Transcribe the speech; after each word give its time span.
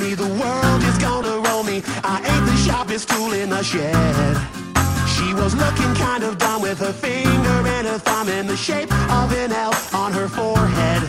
me 0.00 0.14
the 0.14 0.32
world 0.40 0.82
is 0.82 0.96
gonna 0.98 1.36
roll 1.48 1.62
me. 1.62 1.82
I 2.02 2.16
ain't 2.24 2.44
the 2.46 2.56
sharpest 2.64 3.08
tool 3.10 3.32
in 3.32 3.50
the 3.50 3.62
shed. 3.62 4.36
She 5.14 5.34
was 5.34 5.54
looking 5.54 5.92
kind 5.94 6.24
of 6.24 6.38
dumb 6.38 6.62
with 6.62 6.78
her 6.78 6.92
finger 6.92 7.58
and 7.76 7.86
her 7.86 7.98
thumb 7.98 8.28
in 8.28 8.46
the 8.46 8.56
shape 8.56 8.90
of 9.12 9.32
an 9.32 9.52
L 9.52 9.74
on 9.92 10.12
her 10.12 10.28
forehead. 10.28 11.02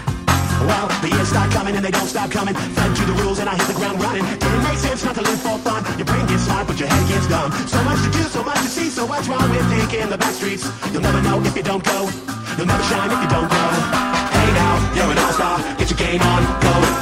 Well, 0.67 0.87
the 1.01 1.09
years 1.09 1.29
start 1.29 1.51
coming 1.51 1.75
and 1.75 1.83
they 1.83 1.91
don't 1.91 2.07
stop 2.07 2.29
coming. 2.29 2.53
Fed 2.53 2.95
to 2.95 3.05
the 3.05 3.15
rules 3.23 3.39
and 3.39 3.47
I 3.49 3.55
hit 3.55 3.67
the 3.67 3.79
ground 3.79 4.01
running. 4.03 4.25
Didn't 4.43 4.63
make 4.63 4.77
sense 4.77 5.03
not 5.05 5.15
to 5.15 5.21
live 5.21 5.39
for 5.39 5.57
fun. 5.59 5.81
Your 5.97 6.05
brain 6.05 6.25
gets 6.27 6.43
smart, 6.43 6.67
but 6.67 6.77
your 6.77 6.89
head 6.89 7.07
gets 7.07 7.27
dumb. 7.27 7.49
So 7.67 7.81
much 7.83 8.01
to 8.03 8.11
do, 8.11 8.23
so 8.37 8.43
much 8.43 8.59
to 8.59 8.69
see, 8.69 8.89
so 8.89 9.05
what's 9.05 9.27
wrong 9.27 9.49
with 9.49 9.65
thinking 9.71 10.09
the 10.09 10.17
back 10.17 10.33
streets? 10.33 10.69
You'll 10.91 11.01
never 11.01 11.21
know 11.21 11.41
if 11.41 11.55
you 11.55 11.63
don't 11.63 11.83
go. 11.83 12.09
You'll 12.57 12.67
never 12.67 12.83
shine 12.83 13.09
if 13.09 13.19
you 13.23 13.29
don't 13.29 13.49
go. 13.49 13.63
Hey 14.35 14.49
now, 14.61 14.73
you're 14.95 15.11
an 15.11 15.17
all-star. 15.17 15.57
Get 15.79 15.89
your 15.89 15.97
game 15.97 16.21
on, 16.21 16.43
go 16.61 17.00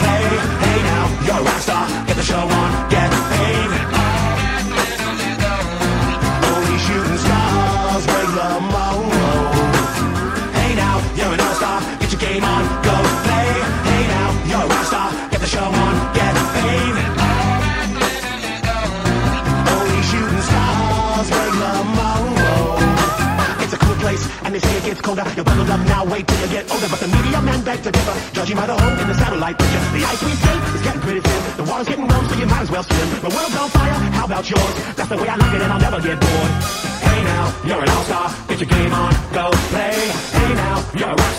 and 24.49 24.55
they 24.57 24.59
say 24.65 24.77
it 24.77 24.83
gets 24.83 25.01
colder. 25.01 25.21
You're 25.35 25.45
bundled 25.45 25.69
up 25.69 25.79
now, 25.85 26.03
wait 26.03 26.27
till 26.27 26.41
you 26.41 26.49
get 26.49 26.65
older. 26.73 26.89
But 26.89 26.99
the 26.99 27.07
media 27.07 27.39
man 27.41 27.63
beg 27.63 27.83
to 27.83 27.91
differ, 27.91 28.15
judging 28.33 28.57
by 28.57 28.65
the 28.65 28.73
hole 28.73 28.97
in 28.97 29.07
the 29.07 29.13
satellite 29.13 29.57
picture. 29.59 29.83
The 29.93 30.03
ice 30.09 30.21
we 30.25 30.33
skate 30.33 30.63
is 30.73 30.81
getting 30.81 31.01
pretty 31.01 31.21
thin. 31.21 31.39
The 31.57 31.65
water's 31.69 31.87
getting 31.87 32.07
warm, 32.07 32.25
so 32.27 32.35
you 32.35 32.47
might 32.47 32.65
as 32.65 32.71
well 32.71 32.81
swim. 32.81 33.07
The 33.21 33.29
world's 33.29 33.55
on 33.55 33.69
fire, 33.69 33.93
how 34.17 34.25
about 34.25 34.49
yours? 34.49 34.73
That's 34.97 35.09
the 35.09 35.17
way 35.17 35.29
I 35.29 35.35
like 35.35 35.53
it, 35.53 35.61
and 35.61 35.71
I'll 35.71 35.85
never 35.85 36.01
get 36.01 36.17
bored. 36.19 36.51
Hey 37.05 37.23
now, 37.23 37.45
you're 37.63 37.83
an 37.83 37.89
all-star. 37.89 38.33
Get 38.49 38.59
your 38.59 38.69
game 38.69 38.93
on, 38.93 39.13
go 39.37 39.45
play. 39.69 39.97
Hey 40.33 40.51
now, 40.55 40.75
you're 40.97 41.13
a 41.13 41.21
rock 41.21 41.38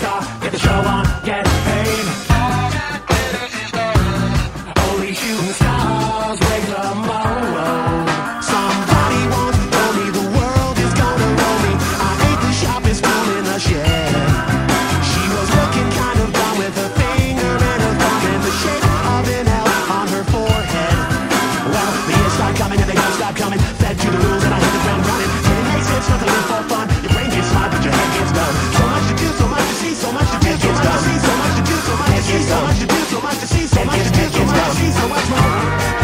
much 33.31 33.39
to 33.39 33.47
see, 33.47 33.67
so 33.67 33.85
much 33.85 34.03
to 34.03 34.11
do, 34.11 34.29
so 34.29 34.45
much 34.45 34.65
to 34.65 34.75
see, 34.75 34.91
so 34.91 35.07
much 35.07 35.29
more. 35.29 36.01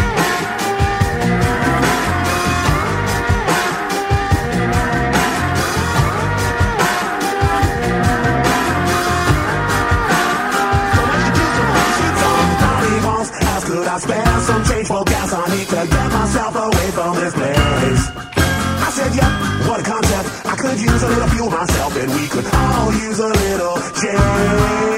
Some 14.48 14.64
change 14.64 14.86
for 14.86 15.04
gas 15.04 15.32
I 15.32 15.44
need 15.54 15.68
to 15.68 15.86
get 15.92 16.08
myself 16.10 16.54
away 16.56 16.90
from 16.92 17.16
this 17.16 17.34
place 17.34 18.02
I 18.16 18.90
said 18.96 19.14
yep, 19.14 19.68
what 19.68 19.80
a 19.80 19.82
concept 19.82 20.46
I 20.46 20.56
could 20.56 20.80
use 20.80 21.02
a 21.02 21.08
little 21.08 21.28
fuel 21.28 21.50
myself 21.50 21.96
and 21.96 22.10
we 22.14 22.28
could 22.28 22.46
all 22.46 22.92
use 22.94 23.18
a 23.18 23.28
little 23.28 23.76
change 24.00 24.97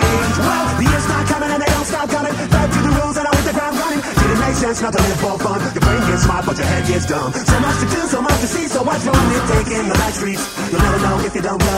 sense 4.75 4.83
not 4.83 4.93
to 4.93 5.03
live 5.03 5.21
for 5.21 5.39
fun. 5.39 5.61
Your 5.75 5.83
brain 5.83 6.01
gets 6.09 6.23
smart 6.23 6.47
but 6.47 6.57
your 6.57 6.67
head 6.67 6.87
gets 6.87 7.07
dumb. 7.07 7.33
So 7.33 7.61
much 7.61 7.79
to 7.81 7.87
do, 7.87 8.01
so 8.07 8.23
much 8.23 8.41
to 8.41 8.47
see. 8.47 8.69
So 8.69 8.83
what's 8.83 9.05
wrong 9.05 9.27
with 9.29 9.47
taking 9.51 9.89
the 9.89 9.95
back 9.95 10.15
streets? 10.15 10.45
You'll 10.71 10.83
never 10.83 10.99
know 10.99 11.19
if 11.27 11.35
you 11.35 11.43
don't 11.43 11.61
go! 11.61 11.77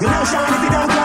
You'll 0.00 0.10
never 0.10 0.26
shine 0.26 0.54
if 0.54 0.62
you 0.64 0.70
don't 0.70 0.88
go 0.88 1.03